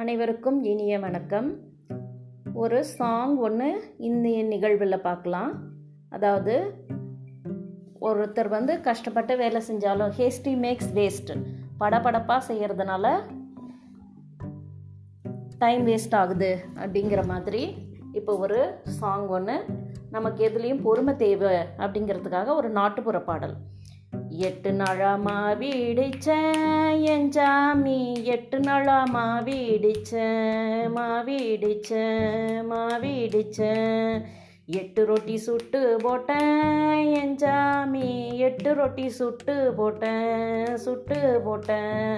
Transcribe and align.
அனைவருக்கும் 0.00 0.64
இனிய 0.64 0.98
வணக்கம். 0.98 1.58
ஒரு 2.52 2.84
சாங் 2.84 3.36
ஒன்று 3.36 3.94
இந்த 3.98 4.28
நிகழ்வில் 4.42 5.00
பார்க்கலாம். 5.00 5.50
அதாவது 6.08 6.54
ஒருத்தர் 8.00 8.48
வந்து 8.48 8.80
கஷ்டப்பட்டு 8.80 9.36
வேலை 9.36 9.62
செஞ்சாலும் 9.68 10.12
ஹேஸ்டி 10.18 10.54
மேக்ஸ் 10.64 10.90
வேஸ்ட் 10.94 11.32
படபடப்பாக 11.80 12.40
செய்கிறதுனால 12.48 13.12
டைம் 15.58 15.86
வேஸ்ட் 15.86 16.14
ஆகுது 16.14 16.64
அப்படிங்கிற 16.74 17.26
மாதிரி 17.26 17.74
இப்போ 18.12 18.36
ஒரு 18.36 18.80
சாங் 18.84 19.26
ஒன்று 19.26 19.64
நமக்கு 20.10 20.48
எதுலேயும் 20.48 20.82
பொறுமை 20.82 21.16
தேவை 21.16 21.56
அப்படிங்கிறதுக்காக 21.78 22.54
ஒரு 22.54 22.70
நாட்டுப்புற 22.70 23.20
பாடல். 23.20 23.56
எட்டு 24.12 24.70
நாளாமா 24.72 25.34
வீடிச்ச 25.60 26.26
என் 27.12 27.28
ஜாமி 27.28 27.98
எட்டு 28.24 28.58
நாளாமா 28.60 29.24
வீடிச்ச 29.40 30.12
மா 30.88 31.06
வீடிச்ச 31.26 31.90
மா 32.62 32.82
வீடிச்ச. 33.02 33.58
எட்டு 34.78 35.02
ரொட்டி 35.06 35.36
சுட்டு 35.44 35.78
போட்டேன் 36.02 36.98
என் 37.20 37.34
ஜாமி 37.42 38.08
எட்டு 38.46 38.70
ரொட்டி 38.74 39.06
சுட்டு 39.18 39.54
போட்டேன் 39.78 40.76
சுட்டு 40.84 41.18
போட்டேன் 41.46 42.12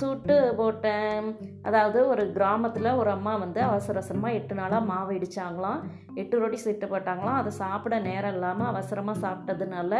சுட்டு 0.00 0.36
போட்டேன். 0.58 1.26
அதாவது 1.62 1.98
ஒரு 2.12 2.22
கிராமத்தில் 2.36 2.88
ஒரு 3.00 3.10
அம்மா 3.10 3.32
வந்து 3.36 3.60
அவசர 3.62 3.94
அவசரமாக 3.98 4.38
எட்டு 4.38 4.54
நாளாக 4.54 4.88
மாவு 4.90 5.12
இடித்தாங்களாம் 5.18 5.82
எட்டு 6.14 6.38
ரொட்டி 6.38 6.56
சுட்டு 6.56 6.86
போட்டாங்களாம். 6.86 7.40
அதை 7.40 7.52
சாப்பிட 7.62 7.98
நேரம் 8.08 8.34
இல்லாமல் 8.34 8.70
அவசரமாக 8.72 9.22
சாப்பிட்டதுனால 9.26 9.92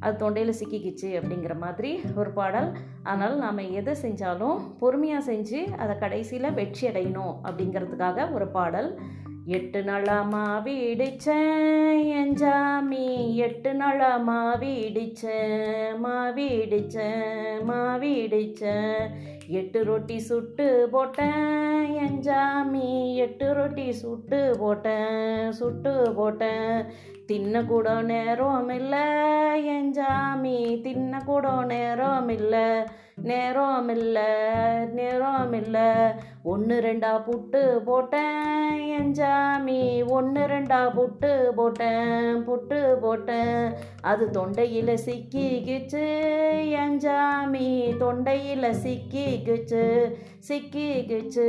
அது 0.00 0.14
தொண்டையில் 0.22 0.58
சிக்கிக்கிச்சு 0.60 1.08
அப்படிங்கிற 1.20 1.58
மாதிரி 1.58 1.90
ஒரு 2.16 2.30
பாடல். 2.30 2.70
அதனால் 3.02 3.36
நாம் 3.38 3.58
எதை 3.58 3.94
செஞ்சாலும் 4.02 4.60
பொறுமையாக 4.78 5.32
செஞ்சு 5.32 5.60
அதை 5.76 5.98
கடைசியில் 5.98 6.56
வெற்றி 6.60 6.88
அடையணும் 6.88 7.34
அப்படிங்கிறதுக்காக 7.48 8.32
ஒரு 8.32 8.48
பாடல். 8.48 8.98
எட்டு 9.46 9.82
நாளாமா 9.82 10.42
வீடிச்சேன் 10.64 12.04
என் 12.18 12.34
ஜாமி. 12.34 13.36
எட்டு 13.36 13.72
நாளாமா 13.72 14.38
வீடிச்சேன் 14.62 15.98
மா 16.00 16.16
வீடிச்சேன் 18.00 19.00
எட்டு 19.48 19.84
ரொட்டி 19.84 20.18
சுட்டு 20.18 20.88
போட்டேன் 20.92 21.94
என் 21.94 22.18
ஜாமி. 22.18 23.16
எட்டு 23.16 23.54
ரொட்டி 23.54 23.92
சுட்டு 23.92 24.56
போட்டேன் 24.60 25.52
சுட்டு 25.52 26.12
போட்டேன். 26.16 26.76
தின்ன 27.26 27.64
கூட 27.64 28.02
நேரம் 28.02 28.68
இல்லை 28.68 29.06
என் 29.56 29.90
ஜாமி 29.92 30.58
தின்ன 30.82 31.22
கூட 31.24 31.48
நேரம் 31.64 32.28
இல்லை 32.28 32.66
நேரம் 33.22 33.88
இல்லை 33.88 34.30
நேரம் 34.92 35.52
இல்லை 35.52 35.88
ஒன்று 36.42 36.80
ரெண்டா 36.80 37.10
புட்டு 37.26 37.60
போட்டேன் 37.78 38.88
என் 38.98 39.10
ஜாமி. 39.10 40.02
ஒன்று 40.02 40.40
ரெண்டா 40.40 40.78
புட்டு 40.98 41.32
போட்டேன் 41.56 42.48
புட்டு 42.48 42.78
போட்டேன். 43.02 43.72
அது 44.02 44.30
தொண்டையில் 44.30 44.94
சிக்கிக்குச்சு 45.06 46.04
என் 46.70 46.96
ஜாமி. 46.96 47.94
தொண்டையில் 47.98 48.68
சிக்கிக்குச்சு 48.84 49.84
சிக்கிக்குச்சு. 50.48 51.48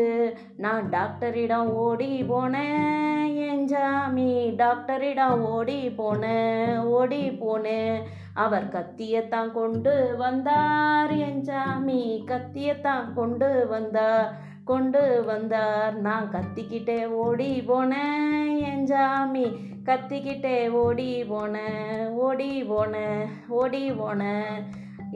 நான் 0.58 0.90
டாக்டரிடம் 0.90 1.74
ஓடி 1.74 2.24
போனேன் 2.24 3.36
என் 3.48 3.66
ஜாமி. 3.66 4.50
டாக்டரிடம் 4.56 5.46
ஓடி 5.46 5.88
போனேன் 5.98 6.78
ஓடி 6.78 7.30
போனேன். 7.30 8.02
அவர் 8.34 8.68
கத்தியத்தான் 8.68 9.52
கொண்டு 9.52 10.16
வந்தார் 10.18 11.12
என் 11.12 11.42
ஜாமி. 11.42 12.24
கத்தியத்தான் 12.28 13.14
கொண்டு 13.14 13.68
வந்தார். 13.70 14.50
கொண்டு 14.70 15.02
வந்தார். 15.30 15.96
நான் 16.08 16.32
கத்திக்கிட்டே 16.36 16.98
ஓடி 17.24 17.50
போனேன் 17.70 18.50
என் 18.70 18.86
ஜாமி 18.92 19.46
கத்திக்கிட்டே 19.88 20.56
ஓடி 20.84 21.10
போனேன் 21.32 22.02
ஓடி 22.26 22.52
போனேன் 22.72 23.24
ஓடி 23.60 23.84
போனேன் 24.02 24.56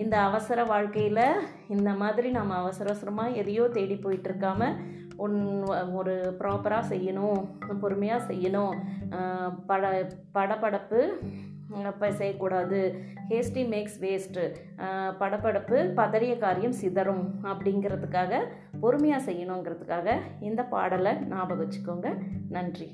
இந்த 0.04 0.16
அவசர 0.28 0.60
வாழ்க்கையில் 0.72 1.26
இந்த 1.76 1.90
மாதிரி 2.02 2.30
நம்ம 2.38 2.56
அவசர 2.64 2.86
அவசரமாக 2.92 3.38
எதையோ 3.42 3.66
தேடி 3.78 3.98
போயிட்டுருக்காம 4.06 4.72
ஒன் 5.26 5.38
ஒரு 6.00 6.14
ப்ராப்பராக 6.40 6.90
செய்யணும் 6.94 7.42
பொறுமையாக 7.82 8.28
செய்யணும். 8.32 8.76
பட 9.70 9.84
படப்படப்பு 10.38 11.02
இப்போ 11.90 12.08
செய்யக்கூடாது. 12.20 12.80
ஹேஸ்டி 13.30 13.64
மேக்ஸ் 13.72 13.96
வேஸ்ட்டு 14.04 14.44
படப்படப்பு 15.22 15.78
பதறிய 16.00 16.34
காரியம் 16.44 16.76
சிதறும் 16.82 17.24
அப்படிங்கிறதுக்காக 17.52 18.42
பொறுமையாக 18.82 19.32
செய்யணுங்கிறதுக்காக 19.32 20.18
இந்த 20.42 20.64
பாடலை 20.64 21.14
ஞாபகம் 21.28 21.62
வச்சுக்கோங்க. 21.62 22.10
நன்றி. 22.50 22.88